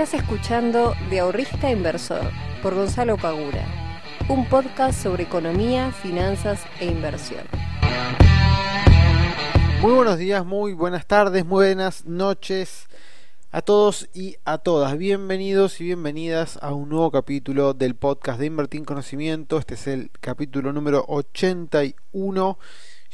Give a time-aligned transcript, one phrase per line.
[0.00, 2.22] Estás escuchando De Ahorrista Inversor
[2.62, 3.66] por Gonzalo Pagura,
[4.30, 7.44] un podcast sobre economía, finanzas e inversión.
[9.82, 12.88] Muy buenos días, muy buenas tardes, muy buenas noches
[13.50, 14.96] a todos y a todas.
[14.96, 19.58] Bienvenidos y bienvenidas a un nuevo capítulo del podcast de Invertir en Conocimiento.
[19.58, 22.58] Este es el capítulo número 81.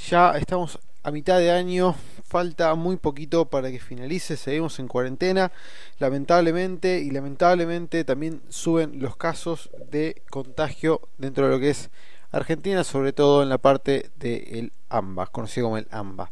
[0.08, 1.96] Ya estamos a mitad de año,
[2.26, 5.52] falta muy poquito para que finalice, seguimos en cuarentena,
[5.98, 11.90] lamentablemente, y lamentablemente también suben los casos de contagio dentro de lo que es
[12.32, 16.30] Argentina, sobre todo en la parte del AMBA, conocido como el AMBA.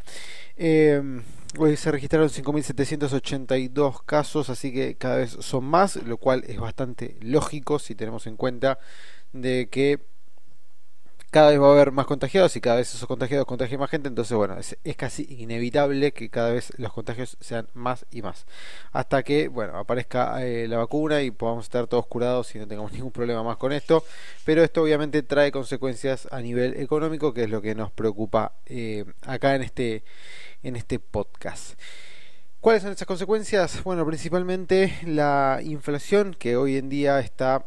[0.56, 1.00] Eh,
[1.58, 7.16] hoy se registraron 5.782 casos, así que cada vez son más, lo cual es bastante
[7.20, 8.78] lógico si tenemos en cuenta
[9.32, 10.00] de que
[11.34, 14.06] cada vez va a haber más contagiados y cada vez esos contagiados contagian más gente,
[14.06, 18.46] entonces bueno, es, casi inevitable que cada vez los contagios sean más y más.
[18.92, 22.92] Hasta que, bueno, aparezca eh, la vacuna y podamos estar todos curados y no tengamos
[22.92, 24.04] ningún problema más con esto.
[24.44, 29.04] Pero esto obviamente trae consecuencias a nivel económico, que es lo que nos preocupa eh,
[29.22, 30.04] acá en este,
[30.62, 31.76] en este podcast.
[32.60, 33.82] ¿Cuáles son esas consecuencias?
[33.82, 37.66] Bueno, principalmente la inflación que hoy en día está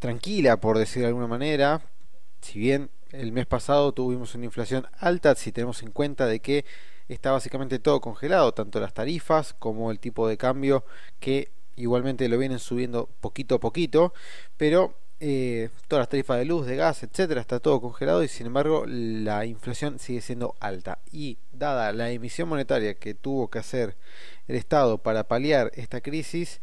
[0.00, 1.80] tranquila, por decir de alguna manera,
[2.42, 6.64] si bien el mes pasado tuvimos una inflación alta, si tenemos en cuenta de que
[7.08, 10.84] está básicamente todo congelado, tanto las tarifas como el tipo de cambio
[11.20, 14.12] que igualmente lo vienen subiendo poquito a poquito,
[14.56, 18.48] pero eh, todas las tarifas de luz, de gas, etcétera, está todo congelado y sin
[18.48, 20.98] embargo la inflación sigue siendo alta.
[21.12, 23.96] Y dada la emisión monetaria que tuvo que hacer
[24.48, 26.60] el Estado para paliar esta crisis,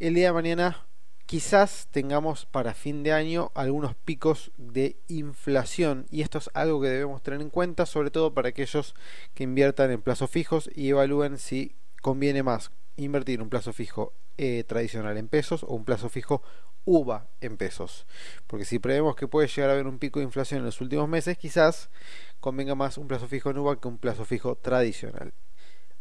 [0.00, 0.87] el día de mañana
[1.28, 6.88] quizás tengamos para fin de año algunos picos de inflación y esto es algo que
[6.88, 8.94] debemos tener en cuenta sobre todo para aquellos
[9.34, 14.64] que inviertan en plazos fijos y evalúen si conviene más invertir un plazo fijo eh,
[14.66, 16.42] tradicional en pesos o un plazo fijo
[16.86, 18.06] UVA en pesos.
[18.46, 21.10] Porque si prevemos que puede llegar a haber un pico de inflación en los últimos
[21.10, 21.90] meses quizás
[22.40, 25.34] convenga más un plazo fijo en UVA que un plazo fijo tradicional.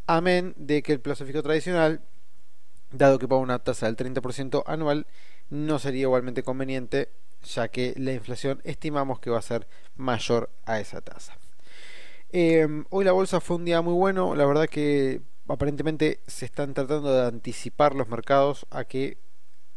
[0.06, 2.02] Amén de que el plazo fijo tradicional
[2.92, 5.08] dado que paga una tasa del 30% anual,
[5.50, 7.10] no sería igualmente conveniente,
[7.44, 11.38] ya que la inflación estimamos que va a ser mayor a esa tasa.
[12.32, 16.74] Em, hoy la bolsa fue un día muy bueno, la verdad que aparentemente se están
[16.74, 19.18] tratando de anticipar los mercados a que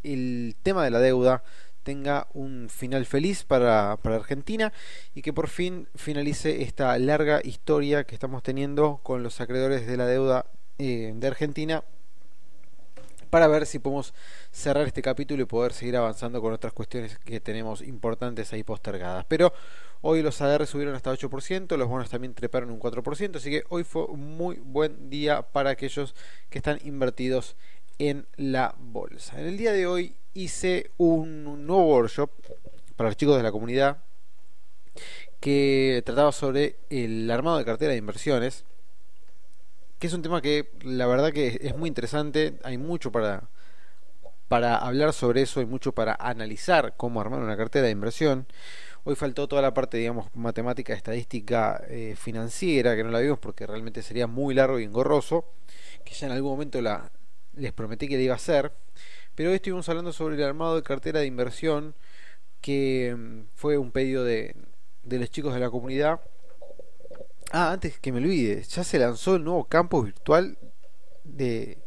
[0.02, 1.44] el tema de la deuda
[1.82, 4.72] tenga un final feliz para, para, Argentina
[5.14, 9.96] y que por fin finalice esta larga historia que estamos teniendo con los acreedores de
[9.96, 10.46] la deuda
[10.78, 11.84] eh, de Argentina
[13.30, 14.12] para ver si podemos
[14.50, 19.24] cerrar este capítulo y poder seguir avanzando con otras cuestiones que tenemos importantes ahí postergadas.
[19.26, 19.52] Pero
[20.02, 23.84] hoy los ADR subieron hasta 8%, los bonos también treparon un 4%, así que hoy
[23.84, 26.14] fue un muy buen día para aquellos
[26.50, 27.56] que están invertidos
[27.98, 29.40] en la bolsa.
[29.40, 32.30] En el día de hoy hice un nuevo workshop
[32.96, 33.98] para los chicos de la comunidad
[35.38, 38.64] que trataba sobre el armado de cartera de inversiones
[40.00, 43.50] que es un tema que la verdad que es muy interesante, hay mucho para,
[44.48, 48.46] para hablar sobre eso, hay mucho para analizar cómo armar una cartera de inversión.
[49.04, 53.66] Hoy faltó toda la parte, digamos, matemática, estadística, eh, financiera, que no la vimos porque
[53.66, 55.44] realmente sería muy largo y engorroso,
[56.02, 57.12] que ya en algún momento la,
[57.54, 58.72] les prometí que la iba a hacer.
[59.34, 61.94] Pero hoy estuvimos hablando sobre el armado de cartera de inversión,
[62.62, 64.56] que mm, fue un pedido de,
[65.02, 66.20] de los chicos de la comunidad
[67.52, 70.56] Ah, antes que me olvide, ya se lanzó el nuevo campus virtual
[71.24, 71.78] de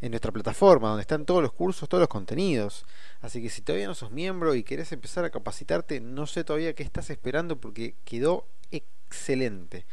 [0.00, 2.86] en nuestra plataforma, donde están todos los cursos, todos los contenidos.
[3.20, 6.74] Así que si todavía no sos miembro y querés empezar a capacitarte, no sé todavía
[6.74, 9.84] qué estás esperando porque quedó excelente.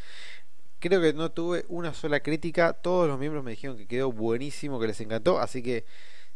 [0.79, 4.79] Creo que no tuve una sola crítica, todos los miembros me dijeron que quedó buenísimo,
[4.79, 5.85] que les encantó, así que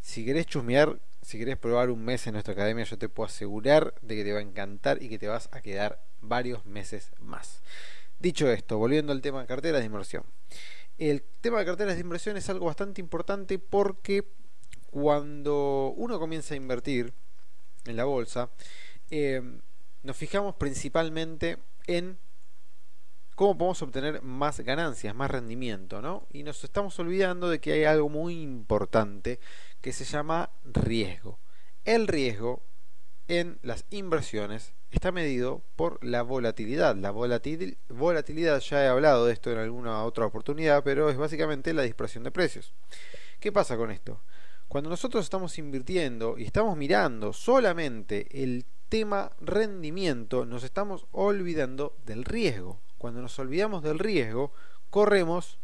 [0.01, 3.93] si querés chusmear, si querés probar un mes en nuestra academia, yo te puedo asegurar
[4.01, 7.61] de que te va a encantar y que te vas a quedar varios meses más.
[8.21, 10.23] Dicho esto, volviendo al tema de carteras de inversión.
[10.99, 14.27] El tema de carteras de inversión es algo bastante importante porque
[14.91, 17.15] cuando uno comienza a invertir
[17.85, 18.51] en la bolsa,
[19.09, 19.41] eh,
[20.03, 21.57] nos fijamos principalmente
[21.87, 22.19] en
[23.33, 26.27] cómo podemos obtener más ganancias, más rendimiento, ¿no?
[26.31, 29.39] Y nos estamos olvidando de que hay algo muy importante
[29.81, 31.39] que se llama riesgo.
[31.85, 32.61] El riesgo
[33.27, 36.95] en las inversiones está medido por la volatilidad.
[36.95, 41.83] La volatilidad, ya he hablado de esto en alguna otra oportunidad, pero es básicamente la
[41.83, 42.73] dispersión de precios.
[43.39, 44.21] ¿Qué pasa con esto?
[44.67, 52.25] Cuando nosotros estamos invirtiendo y estamos mirando solamente el tema rendimiento, nos estamos olvidando del
[52.25, 52.79] riesgo.
[52.97, 54.51] Cuando nos olvidamos del riesgo,
[54.89, 55.57] corremos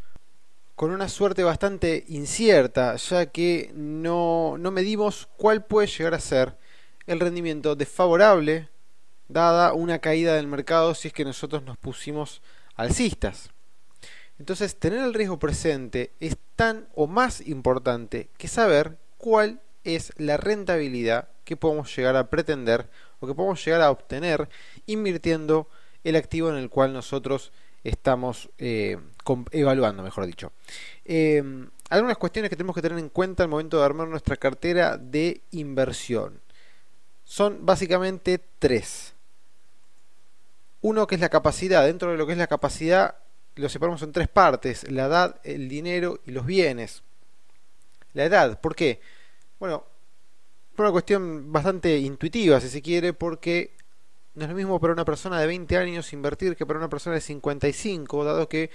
[0.75, 6.57] con una suerte bastante incierta, ya que no, no medimos cuál puede llegar a ser
[7.06, 8.69] el rendimiento desfavorable
[9.27, 12.41] dada una caída del mercado si es que nosotros nos pusimos
[12.75, 13.50] alcistas.
[14.39, 20.38] Entonces, tener el riesgo presente es tan o más importante que saber cuál es la
[20.38, 22.89] rentabilidad que podemos llegar a pretender
[23.19, 24.50] o que podemos llegar a obtener
[24.85, 25.68] invirtiendo
[26.03, 27.51] el activo en el cual nosotros
[27.83, 28.97] estamos eh,
[29.51, 30.51] evaluando, mejor dicho.
[31.06, 31.41] Eh,
[31.89, 35.41] algunas cuestiones que tenemos que tener en cuenta al momento de armar nuestra cartera de
[35.51, 36.41] inversión
[37.23, 39.13] son básicamente tres.
[40.87, 41.85] Uno que es la capacidad.
[41.85, 43.17] Dentro de lo que es la capacidad
[43.55, 44.89] lo separamos en tres partes.
[44.89, 47.03] La edad, el dinero y los bienes.
[48.13, 49.01] La edad, ¿por qué?
[49.59, 49.83] Bueno,
[50.77, 53.75] por una cuestión bastante intuitiva, si se quiere, porque
[54.35, 57.15] no es lo mismo para una persona de 20 años invertir que para una persona
[57.15, 58.71] de 55, dado que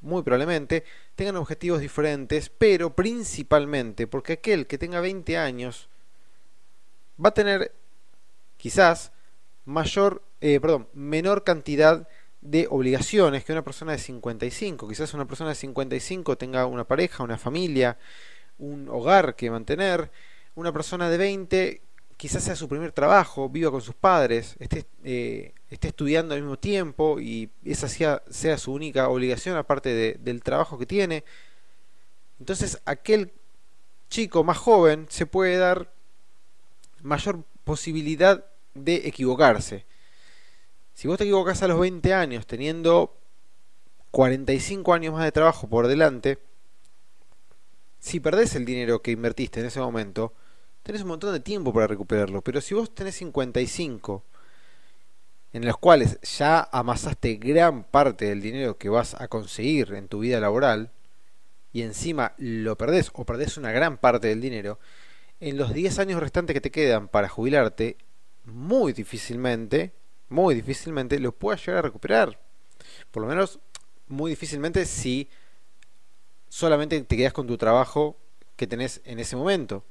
[0.00, 0.84] muy probablemente
[1.14, 5.90] tengan objetivos diferentes, pero principalmente porque aquel que tenga 20 años
[7.22, 7.74] va a tener
[8.56, 9.12] quizás
[9.70, 12.08] mayor, eh, perdón, menor cantidad
[12.40, 14.88] de obligaciones que una persona de 55.
[14.88, 17.96] Quizás una persona de 55 tenga una pareja, una familia,
[18.58, 20.10] un hogar que mantener.
[20.54, 21.82] Una persona de 20
[22.16, 26.58] quizás sea su primer trabajo, viva con sus padres, esté, eh, esté estudiando al mismo
[26.58, 31.24] tiempo y esa sea, sea su única obligación aparte del trabajo que tiene.
[32.38, 33.32] Entonces aquel
[34.10, 35.90] chico más joven se puede dar
[37.02, 38.44] mayor posibilidad
[38.74, 39.86] de equivocarse.
[40.94, 43.16] Si vos te equivocás a los 20 años teniendo
[44.10, 46.38] 45 años más de trabajo por delante,
[47.98, 50.34] si perdés el dinero que invertiste en ese momento,
[50.82, 52.42] tenés un montón de tiempo para recuperarlo.
[52.42, 54.24] Pero si vos tenés 55,
[55.52, 60.20] en los cuales ya amasaste gran parte del dinero que vas a conseguir en tu
[60.20, 60.90] vida laboral,
[61.72, 64.78] y encima lo perdés o perdés una gran parte del dinero,
[65.38, 67.96] en los 10 años restantes que te quedan para jubilarte,
[68.44, 69.92] muy difícilmente,
[70.28, 72.40] muy difícilmente lo puedas llegar a recuperar.
[73.10, 73.58] Por lo menos,
[74.08, 75.28] muy difícilmente si
[76.48, 78.16] solamente te quedas con tu trabajo
[78.56, 79.84] que tenés en ese momento.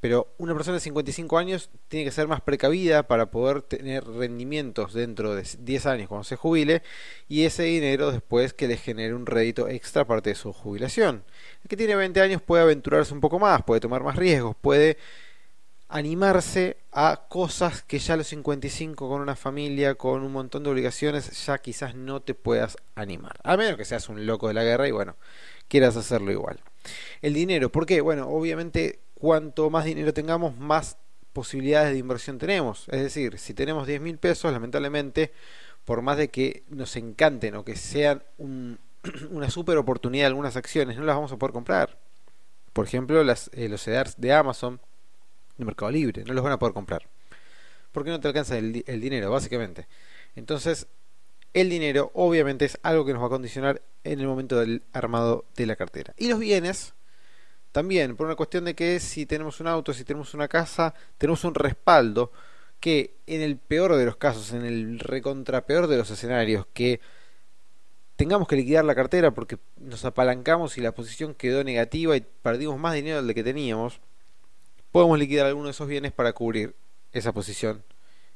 [0.00, 4.94] Pero una persona de 55 años tiene que ser más precavida para poder tener rendimientos
[4.94, 6.82] dentro de 10 años cuando se jubile
[7.28, 11.22] y ese dinero después que le genere un rédito extra aparte de su jubilación.
[11.62, 14.96] El que tiene 20 años puede aventurarse un poco más, puede tomar más riesgos, puede
[15.90, 20.70] animarse a cosas que ya a los 55 con una familia, con un montón de
[20.70, 23.38] obligaciones, ya quizás no te puedas animar.
[23.42, 25.16] A menos que seas un loco de la guerra y bueno,
[25.68, 26.60] quieras hacerlo igual.
[27.22, 28.00] El dinero, ¿por qué?
[28.00, 30.96] Bueno, obviamente cuanto más dinero tengamos, más
[31.32, 32.86] posibilidades de inversión tenemos.
[32.90, 35.32] Es decir, si tenemos 10 mil pesos, lamentablemente,
[35.84, 38.22] por más de que nos encanten o que sean
[39.30, 41.98] una super oportunidad algunas acciones, no las vamos a poder comprar.
[42.72, 44.80] Por ejemplo, las, eh, los CEDARs de Amazon,
[45.60, 47.06] de Mercado Libre, no los van a poder comprar.
[47.92, 49.86] Porque no te alcanza el, el dinero, básicamente.
[50.36, 50.86] Entonces,
[51.54, 55.44] el dinero obviamente es algo que nos va a condicionar en el momento del armado
[55.56, 56.14] de la cartera.
[56.16, 56.94] Y los bienes,
[57.72, 61.44] también, por una cuestión de que si tenemos un auto, si tenemos una casa, tenemos
[61.44, 62.32] un respaldo
[62.80, 67.00] que en el peor de los casos, en el recontrapeor de los escenarios, que
[68.16, 72.78] tengamos que liquidar la cartera porque nos apalancamos y la posición quedó negativa y perdimos
[72.78, 74.00] más dinero del que teníamos,
[74.92, 76.74] podemos liquidar alguno de esos bienes para cubrir
[77.12, 77.84] esa posición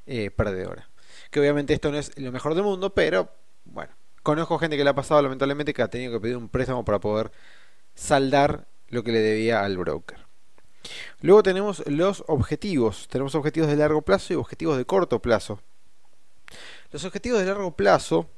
[0.07, 0.89] eh, perdedora.
[1.31, 3.31] Que obviamente esto no es lo mejor del mundo, pero
[3.65, 3.93] bueno,
[4.23, 7.01] conozco gente que le ha pasado lamentablemente que ha tenido que pedir un préstamo para
[7.01, 7.31] poder
[7.95, 10.19] saldar lo que le debía al broker.
[11.21, 13.09] Luego tenemos los objetivos.
[13.09, 15.61] Tenemos objetivos de largo plazo y objetivos de corto plazo.
[16.91, 18.29] Los objetivos de largo plazo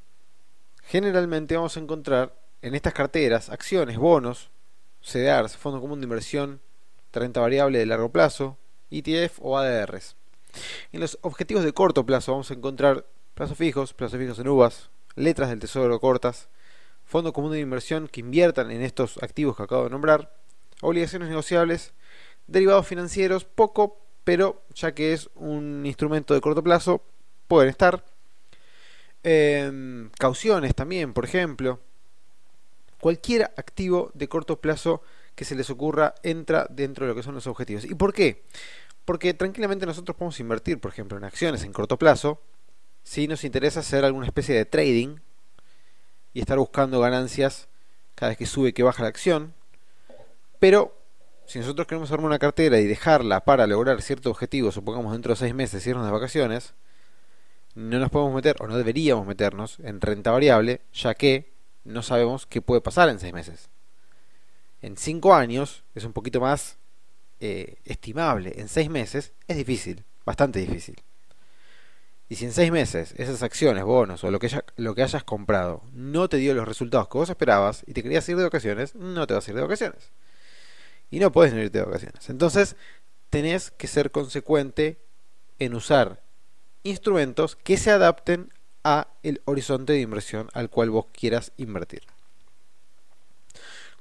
[0.82, 4.50] generalmente vamos a encontrar en estas carteras acciones, bonos,
[5.02, 6.60] CDRs, Fondo Común de Inversión,
[7.18, 8.56] renta variable de largo plazo,
[8.90, 10.16] ETF o ADRs.
[10.92, 14.90] En los objetivos de corto plazo vamos a encontrar plazos fijos, plazos fijos en uvas,
[15.14, 16.48] letras del tesoro cortas,
[17.04, 20.34] fondo común de inversión que inviertan en estos activos que acabo de nombrar,
[20.82, 21.92] obligaciones negociables,
[22.46, 27.02] derivados financieros, poco, pero ya que es un instrumento de corto plazo,
[27.48, 28.04] pueden estar.
[29.22, 31.80] Em, cauciones también, por ejemplo.
[33.00, 35.02] Cualquier activo de corto plazo
[35.36, 37.84] que se les ocurra entra dentro de lo que son los objetivos.
[37.84, 38.42] ¿Y por qué?
[39.04, 42.40] Porque tranquilamente nosotros podemos invertir, por ejemplo, en acciones en corto plazo,
[43.04, 45.18] si nos interesa hacer alguna especie de trading
[46.32, 47.68] y estar buscando ganancias
[48.16, 49.54] cada vez que sube que baja la acción,
[50.58, 50.96] pero
[51.44, 55.36] si nosotros queremos armar una cartera y dejarla para lograr cierto objetivo, supongamos dentro de
[55.36, 56.74] seis meses irnos de vacaciones,
[57.74, 61.52] no nos podemos meter o no deberíamos meternos en renta variable, ya que
[61.84, 63.68] no sabemos qué puede pasar en seis meses.
[64.82, 66.78] En cinco años es un poquito más
[67.40, 68.54] eh, estimable.
[68.56, 70.96] En seis meses es difícil, bastante difícil.
[72.28, 75.82] Y si en seis meses esas acciones, bonos o lo que, lo que hayas comprado
[75.92, 79.26] no te dio los resultados que vos esperabas y te querías ir de vacaciones, no
[79.26, 80.10] te vas a ir de vacaciones.
[81.10, 82.28] Y no puedes no irte de vacaciones.
[82.28, 82.74] Entonces,
[83.30, 84.98] tenés que ser consecuente
[85.58, 86.22] en usar
[86.82, 88.52] instrumentos que se adapten
[88.82, 92.02] a el horizonte de inversión al cual vos quieras invertir.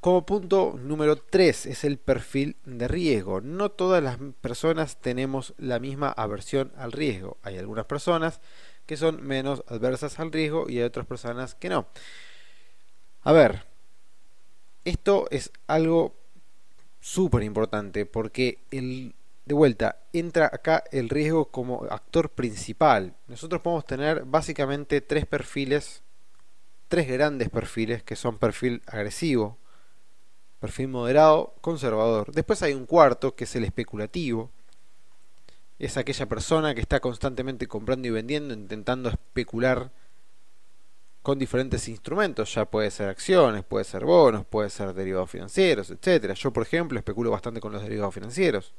[0.06, 3.42] Como punto número 3 es el perfil de riesgo.
[3.42, 7.40] No todas las personas tenemos la misma aversión al riesgo.
[7.42, 8.40] Hay algunas personas
[8.86, 11.88] que son menos adversas al riesgo y hay otras personas que no.
[13.24, 13.64] A ver,
[14.84, 16.16] esto es algo
[17.00, 23.16] súper importante porque de vuelta entra acá el riesgo como actor principal.
[23.28, 26.04] Nosotros podemos tener básicamente tres perfiles,
[26.90, 29.58] tres grandes perfiles que son perfil agresivo,
[30.60, 32.32] perfil moderado, conservador.
[32.32, 34.52] Después hay un cuarto que es el especulativo.
[35.78, 39.92] Es aquella persona que está constantemente comprando y vendiendo, intentando especular
[41.26, 46.36] con diferentes instrumentos, ya puede ser acciones, puede ser bonos, puede ser derivados financieros, etcétera.
[46.36, 48.76] Yo, por ejemplo, especulo bastante con los derivados financieros.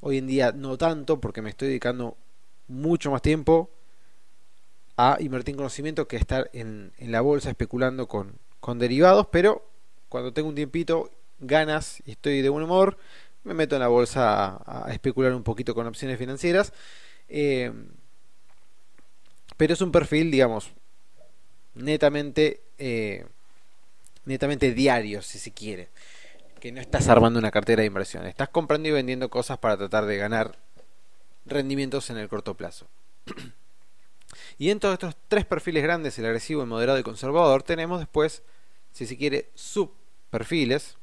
[0.00, 2.16] Hoy en día no tanto porque me estoy dedicando
[2.66, 3.70] mucho más tiempo
[4.96, 9.64] a invertir en conocimiento que estar en, en la bolsa especulando con, con derivados, pero
[10.16, 12.96] cuando tengo un tiempito, ganas y estoy de buen humor,
[13.44, 16.72] me meto en la bolsa a, especular un poquito con opciones financieras.
[17.28, 17.70] Eh,
[19.58, 20.70] pero es un perfil, digamos,
[21.74, 23.26] netamente, eh,
[24.24, 25.90] netamente diario, si se quiere.
[26.60, 30.06] Que no estás armando una cartera de inversión, estás comprando y vendiendo cosas para tratar
[30.06, 30.56] de ganar
[31.44, 32.86] rendimientos en el corto plazo.
[34.58, 37.98] y en todos estos tres perfiles grandes, el agresivo, el moderado y el conservador, tenemos
[37.98, 38.42] después
[38.96, 39.50] si se quiere,
[40.36, 40.96] subperfiles,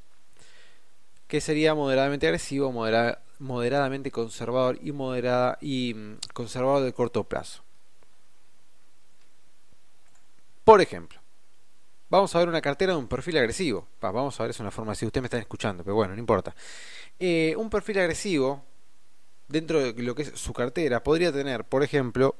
[1.27, 2.71] que sería moderadamente agresivo,
[3.39, 7.63] moderadamente conservador y, moderada, y mm, conservador de corto plazo.
[10.63, 11.19] Por ejemplo,
[12.09, 13.87] vamos a ver una cartera de un perfil agresivo.
[13.99, 16.55] vamos a ver, es una forma así, ustedes me están escuchando, pero bueno, no importa.
[17.19, 18.63] Eh, un perfil agresivo,
[19.47, 22.35] dentro de lo que es su cartera, podría tener, por ejemplo,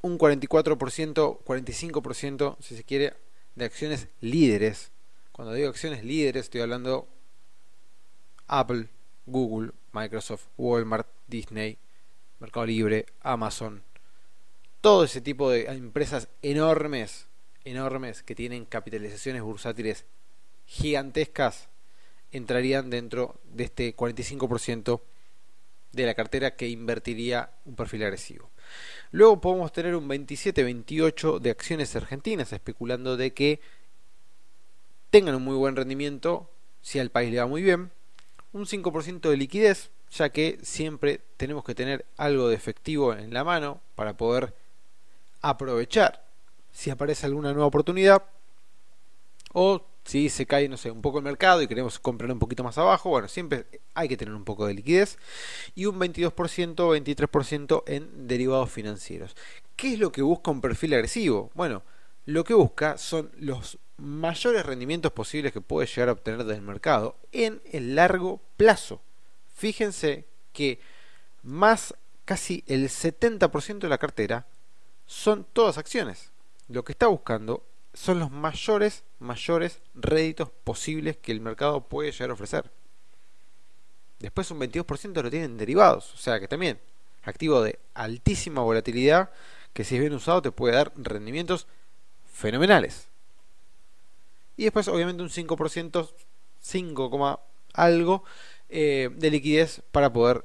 [0.00, 3.14] un 44%, 45%, si se quiere,
[3.54, 4.93] de acciones líderes.
[5.34, 7.08] Cuando digo acciones líderes estoy hablando
[8.46, 8.86] Apple,
[9.26, 11.76] Google, Microsoft, Walmart, Disney,
[12.38, 13.82] Mercado Libre, Amazon.
[14.80, 17.26] Todo ese tipo de empresas enormes,
[17.64, 20.04] enormes que tienen capitalizaciones bursátiles
[20.66, 21.68] gigantescas
[22.30, 25.00] entrarían dentro de este 45%
[25.90, 28.50] de la cartera que invertiría un perfil agresivo.
[29.10, 33.60] Luego podemos tener un 27-28 de acciones argentinas, especulando de que
[35.14, 36.50] tengan un muy buen rendimiento
[36.82, 37.92] si al país le va muy bien.
[38.52, 43.44] Un 5% de liquidez, ya que siempre tenemos que tener algo de efectivo en la
[43.44, 44.56] mano para poder
[45.40, 46.24] aprovechar
[46.72, 48.24] si aparece alguna nueva oportunidad.
[49.52, 52.64] O si se cae, no sé, un poco el mercado y queremos comprar un poquito
[52.64, 55.16] más abajo, bueno, siempre hay que tener un poco de liquidez.
[55.76, 59.36] Y un 22%, 23% en derivados financieros.
[59.76, 61.52] ¿Qué es lo que busca un perfil agresivo?
[61.54, 61.84] Bueno,
[62.26, 67.16] lo que busca son los mayores rendimientos posibles que puede llegar a obtener del mercado
[67.32, 69.02] en el largo plazo.
[69.54, 70.80] Fíjense que
[71.42, 74.46] más casi el 70% de la cartera
[75.06, 76.32] son todas acciones.
[76.68, 82.30] Lo que está buscando son los mayores, mayores réditos posibles que el mercado puede llegar
[82.30, 82.70] a ofrecer.
[84.18, 86.80] Después un 22% lo tienen derivados, o sea que también
[87.22, 89.30] activo de altísima volatilidad
[89.72, 91.66] que si es bien usado te puede dar rendimientos
[92.34, 93.08] fenomenales.
[94.56, 96.10] Y después obviamente un 5%,
[96.60, 97.40] 5,
[97.72, 98.24] algo
[98.68, 100.44] eh, de liquidez para poder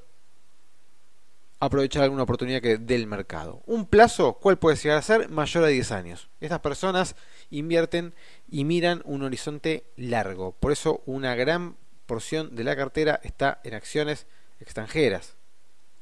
[1.58, 3.62] aprovechar alguna oportunidad que del mercado.
[3.66, 5.28] Un plazo, ¿cuál puede llegar a ser?
[5.28, 6.30] Mayor a 10 años.
[6.40, 7.16] Estas personas
[7.50, 8.14] invierten
[8.48, 10.52] y miran un horizonte largo.
[10.52, 14.26] Por eso una gran porción de la cartera está en acciones
[14.58, 15.36] extranjeras.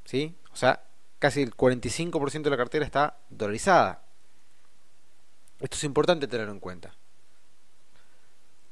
[0.04, 0.37] ¿Sí?
[0.52, 0.85] O sea,
[1.18, 4.08] casi el 45% de la cartera está dolarizada.
[5.61, 6.95] Esto es importante tenerlo en cuenta.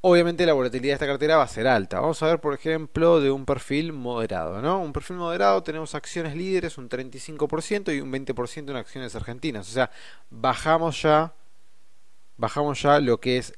[0.01, 1.99] Obviamente la volatilidad de esta cartera va a ser alta.
[1.99, 4.79] Vamos a ver, por ejemplo, de un perfil moderado, ¿no?
[4.79, 9.67] Un perfil moderado tenemos acciones líderes un 35% y un 20% en acciones argentinas.
[9.67, 9.91] O sea,
[10.29, 11.33] bajamos ya
[12.37, 13.53] bajamos ya lo que es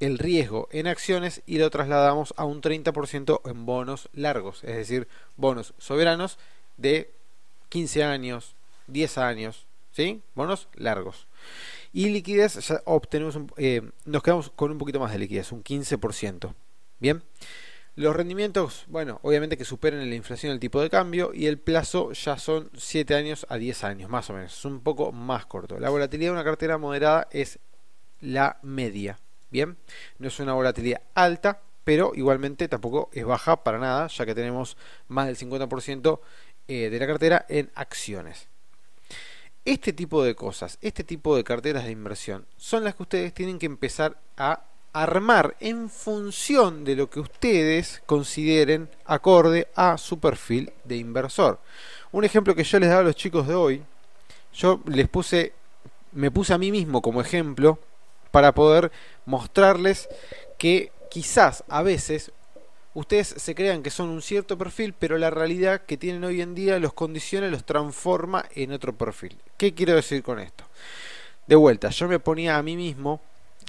[0.00, 5.08] el riesgo en acciones y lo trasladamos a un 30% en bonos largos, es decir,
[5.36, 6.38] bonos soberanos
[6.76, 7.14] de
[7.68, 8.56] 15 años,
[8.88, 10.22] 10 años, ¿sí?
[10.34, 11.28] Bonos largos.
[11.92, 16.54] Y liquidez, ya obtenemos eh, nos quedamos con un poquito más de liquidez, un 15%.
[16.98, 17.22] Bien.
[17.96, 22.10] Los rendimientos, bueno, obviamente que superen la inflación del tipo de cambio y el plazo
[22.10, 24.52] ya son 7 años a 10 años, más o menos.
[24.52, 25.78] Es un poco más corto.
[25.78, 27.60] La volatilidad de una cartera moderada es
[28.20, 29.20] la media.
[29.48, 29.76] Bien,
[30.18, 34.76] no es una volatilidad alta, pero igualmente tampoco es baja para nada, ya que tenemos
[35.06, 36.18] más del 50%
[36.66, 38.48] eh, de la cartera en acciones.
[39.64, 43.58] Este tipo de cosas, este tipo de carteras de inversión, son las que ustedes tienen
[43.58, 50.70] que empezar a armar en función de lo que ustedes consideren acorde a su perfil
[50.84, 51.58] de inversor.
[52.12, 53.82] Un ejemplo que yo les daba a los chicos de hoy,
[54.52, 55.54] yo les puse,
[56.12, 57.78] me puse a mí mismo como ejemplo
[58.30, 58.92] para poder
[59.24, 60.10] mostrarles
[60.58, 62.32] que quizás a veces
[62.94, 66.54] ustedes se crean que son un cierto perfil, pero la realidad que tienen hoy en
[66.54, 69.36] día los condiciona, los transforma en otro perfil.
[69.56, 70.64] ¿Qué quiero decir con esto?
[71.46, 73.20] De vuelta, yo me ponía a mí mismo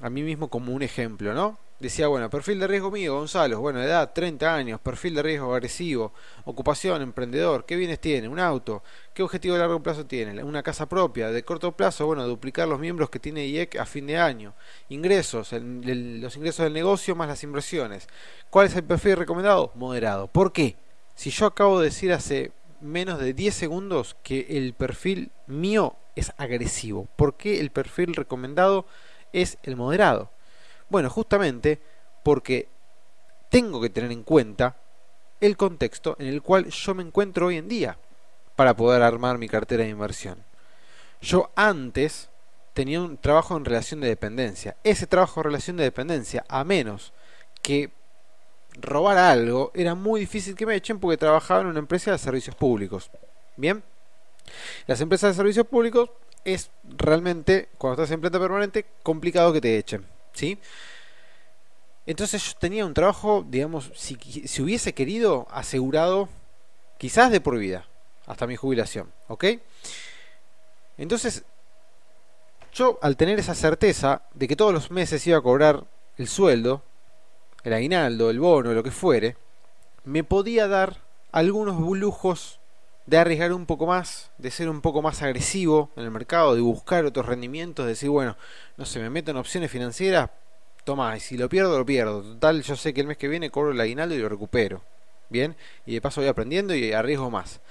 [0.02, 1.58] a mí mismo como un ejemplo, ¿no?
[1.80, 6.14] Decía, bueno, perfil de riesgo mío, Gonzalo, bueno, edad 30 años, perfil de riesgo agresivo,
[6.46, 8.30] ocupación, emprendedor, ¿qué bienes tiene?
[8.30, 8.82] Un auto,
[9.14, 10.42] ¿qué objetivo de largo plazo tiene?
[10.42, 14.08] Una casa propia, de corto plazo, bueno, duplicar los miembros que tiene IEC a fin
[14.08, 14.54] de año,
[14.88, 18.08] ingresos, los ingresos del negocio más las inversiones.
[18.50, 19.74] ¿Cuál es el perfil recomendado?
[19.76, 20.28] Moderado.
[20.28, 20.78] ¿Por qué?
[21.14, 26.32] Si yo acabo de decir hace menos de 10 segundos que el perfil mío es
[26.38, 28.86] agresivo, ¿por qué el perfil recomendado
[29.36, 30.32] es el moderado.
[30.90, 31.82] Bueno, justamente
[32.24, 32.68] porque
[33.50, 34.78] tengo que tener en cuenta
[35.42, 37.98] el contexto en el cual yo me encuentro hoy en día
[38.56, 40.44] para poder armar mi cartera de inversión.
[41.22, 42.30] Yo antes
[42.74, 44.76] tenía un trabajo en relación de dependencia.
[44.84, 47.14] Ese trabajo en relación de dependencia, a menos
[47.62, 47.92] que
[48.74, 52.56] robar algo, era muy difícil que me echen porque trabajaba en una empresa de servicios
[52.56, 53.10] públicos.
[53.56, 53.84] Bien,
[54.88, 56.10] las empresas de servicios públicos
[56.44, 60.06] es realmente, cuando estás en planta permanente, complicado que te echen.
[60.36, 60.60] ¿Sí?
[62.06, 66.30] Entonces yo tenía un trabajo, digamos, si, si hubiese querido, asegurado
[66.98, 67.88] quizás de por vida,
[68.28, 69.12] hasta mi jubilación.
[69.28, 69.46] ¿Ok?
[70.98, 71.44] Entonces,
[72.74, 75.86] yo al tener esa certeza de que todos los meses iba a cobrar
[76.18, 76.84] el sueldo,
[77.64, 79.38] el aguinaldo, el bono, lo que fuere,
[80.04, 82.60] me podía dar algunos lujos
[83.06, 86.62] de arriesgar un poco más, de ser un poco más agresivo en el mercado, de
[86.62, 88.36] buscar otros rendimientos, de decir, bueno,
[88.78, 90.30] no sé, me meto en opciones financieras,
[90.84, 92.22] toma, y si lo pierdo, lo pierdo.
[92.22, 94.84] Total, yo sé que el mes que viene cobro el aguinaldo y lo recupero.
[95.30, 97.62] Bien, y de paso voy aprendiendo y arriesgo más.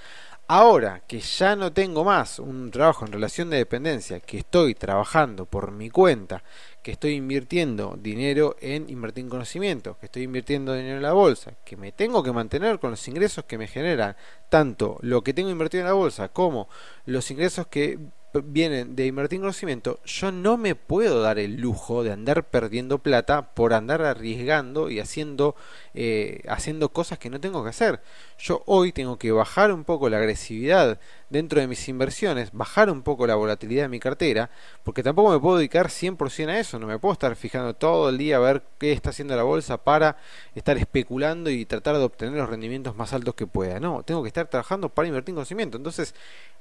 [0.47, 5.47] Ahora que ya no tengo más un trabajo en relación de dependencia, que estoy trabajando
[5.47, 6.43] por mi cuenta,
[6.85, 11.55] que estoy invirtiendo dinero en invertir en conocimiento, que estoy invirtiendo dinero en la bolsa,
[11.65, 14.17] que me tengo que mantener con los ingresos que me generan
[14.51, 16.69] tanto lo que tengo invertido en la bolsa como
[17.07, 17.99] los ingresos que
[18.43, 22.99] vienen de invertir en conocimiento, yo no me puedo dar el lujo de andar perdiendo
[22.99, 25.55] plata por andar arriesgando y haciendo,
[25.95, 28.01] eh, haciendo cosas que no tengo que hacer.
[28.39, 30.99] Yo hoy tengo que bajar un poco la agresividad
[31.31, 34.51] dentro de mis inversiones, bajar un poco la volatilidad de mi cartera,
[34.83, 38.19] porque tampoco me puedo dedicar 100% a eso, no me puedo estar fijando todo el
[38.19, 40.17] día a ver qué está haciendo la bolsa para
[40.55, 43.81] estar especulando y tratar de obtener los rendimientos más altos que pueda.
[43.81, 45.77] No, tengo que estar trabajando para invertir en conocimiento.
[45.77, 46.15] Entonces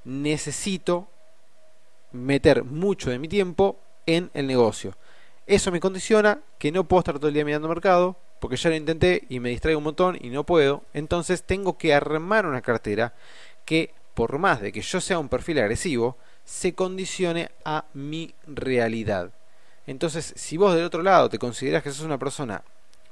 [0.04, 1.08] necesito
[2.14, 4.96] meter mucho de mi tiempo en el negocio.
[5.46, 8.76] Eso me condiciona que no puedo estar todo el día mirando mercado, porque ya lo
[8.76, 10.82] intenté y me distraigo un montón y no puedo.
[10.94, 13.14] Entonces tengo que armar una cartera
[13.64, 19.30] que, por más de que yo sea un perfil agresivo, se condicione a mi realidad.
[19.86, 22.62] Entonces, si vos del otro lado te consideras que sos una persona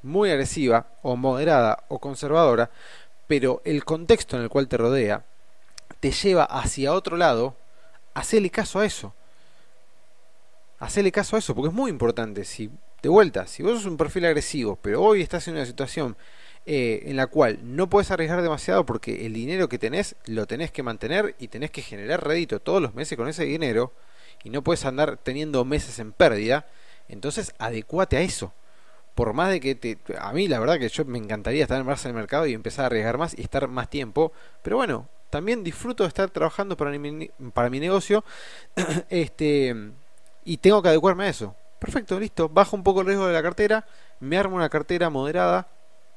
[0.03, 2.71] muy agresiva o moderada o conservadora,
[3.27, 5.25] pero el contexto en el cual te rodea
[6.01, 7.57] te lleva hacia otro lado,
[8.15, 9.15] hacele caso a eso.
[10.79, 12.45] Hacele caso a eso, porque es muy importante.
[12.45, 12.71] Si,
[13.03, 16.17] de vuelta, si vos sos un perfil agresivo, pero hoy estás en una situación
[16.65, 20.71] eh, en la cual no puedes arriesgar demasiado porque el dinero que tenés lo tenés
[20.71, 23.93] que mantener y tenés que generar rédito todos los meses con ese dinero
[24.45, 26.67] y no puedes andar teniendo meses en pérdida,
[27.09, 28.53] entonces adecuate a eso.
[29.17, 32.05] Por más de que te, a mí la verdad que yo me encantaría estar más
[32.05, 35.65] en el mercado y empezar a arriesgar más y estar más tiempo, pero bueno, también
[35.65, 38.23] disfruto de estar trabajando para mi, para mi negocio
[39.09, 39.75] este,
[40.45, 41.57] y tengo que adecuarme a eso.
[41.79, 42.51] Perfecto, listo.
[42.51, 43.87] Bajo un poco el riesgo de la cartera,
[44.21, 45.69] me armo una cartera moderada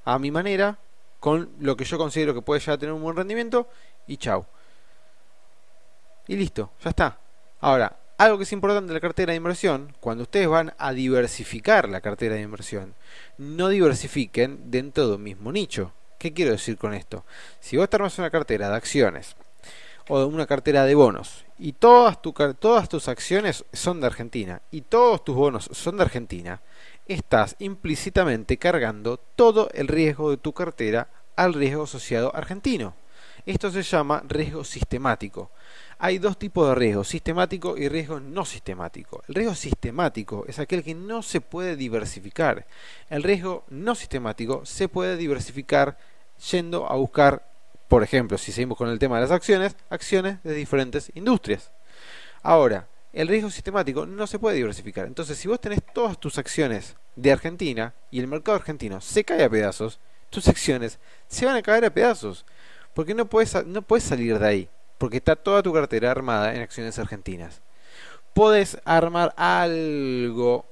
[0.03, 0.77] a mi manera,
[1.21, 3.69] con lo que yo considero que puede ya tener un buen rendimiento
[4.05, 4.45] y chau.
[6.27, 7.17] Y listo, ya está.
[7.61, 11.87] Ahora, algo que es importante en la cartera de inversión, cuando ustedes van a diversificar
[11.87, 12.95] la cartera de inversión,
[13.37, 15.93] no diversifiquen dentro de un mismo nicho.
[16.17, 17.25] ¿Qué quiero decir con esto?
[17.59, 19.35] Si vos te armas una cartera de acciones
[20.07, 25.35] o una cartera de bonos y todas tus acciones son de Argentina y todos tus
[25.35, 26.61] bonos son de Argentina,
[27.07, 32.95] estás implícitamente cargando todo el riesgo de tu cartera al riesgo asociado argentino.
[33.45, 35.51] Esto se llama riesgo sistemático.
[35.97, 39.23] Hay dos tipos de riesgo, sistemático y riesgo no sistemático.
[39.27, 42.65] El riesgo sistemático es aquel que no se puede diversificar.
[43.09, 45.97] El riesgo no sistemático se puede diversificar
[46.51, 47.43] yendo a buscar
[47.87, 51.71] por ejemplo, si seguimos con el tema de las acciones, acciones de diferentes industrias.
[52.41, 55.05] Ahora, el riesgo sistemático no se puede diversificar.
[55.05, 59.43] Entonces, si vos tenés todas tus acciones de Argentina y el mercado argentino se cae
[59.43, 62.45] a pedazos, tus acciones se van a caer a pedazos.
[62.93, 64.69] Porque no puedes, no puedes salir de ahí.
[64.97, 67.61] Porque está toda tu cartera armada en acciones argentinas.
[68.33, 70.65] Puedes armar algo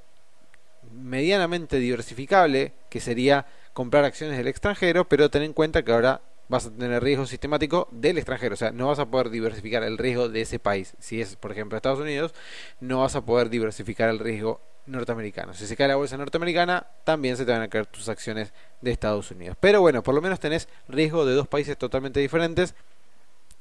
[0.91, 6.67] medianamente diversificable, que sería comprar acciones del extranjero, pero ten en cuenta que ahora vas
[6.67, 8.53] a tener riesgo sistemático del extranjero.
[8.53, 10.93] O sea, no vas a poder diversificar el riesgo de ese país.
[10.99, 12.33] Si es, por ejemplo, Estados Unidos,
[12.79, 15.53] no vas a poder diversificar el riesgo norteamericano.
[15.53, 18.91] Si se cae la bolsa norteamericana, también se te van a caer tus acciones de
[18.91, 19.57] Estados Unidos.
[19.59, 22.75] Pero bueno, por lo menos tenés riesgo de dos países totalmente diferentes.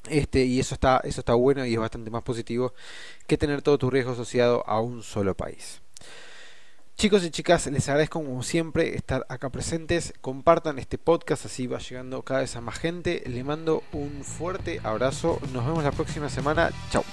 [0.08, 2.74] Este, y eso está, eso está bueno y es bastante más positivo
[3.26, 5.80] que tener todo tu riesgo asociado a un solo país.
[6.96, 10.12] Chicos y chicas, les agradezco como siempre estar acá presentes.
[10.20, 13.22] Compartan este podcast, así va llegando cada vez a más gente.
[13.26, 15.40] Les mando un fuerte abrazo.
[15.52, 16.70] Nos vemos la próxima semana.
[16.90, 17.04] Chao.